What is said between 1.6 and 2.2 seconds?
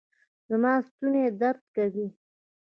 کوي